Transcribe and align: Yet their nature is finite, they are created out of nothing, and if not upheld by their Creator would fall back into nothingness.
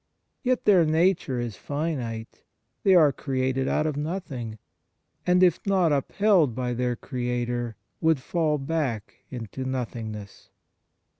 Yet 0.41 0.65
their 0.65 0.83
nature 0.83 1.39
is 1.39 1.57
finite, 1.57 2.41
they 2.81 2.95
are 2.95 3.11
created 3.11 3.67
out 3.67 3.85
of 3.85 3.95
nothing, 3.95 4.57
and 5.27 5.43
if 5.43 5.59
not 5.63 5.91
upheld 5.93 6.55
by 6.55 6.73
their 6.73 6.95
Creator 6.95 7.75
would 7.99 8.19
fall 8.19 8.57
back 8.57 9.13
into 9.29 9.63
nothingness. 9.63 10.49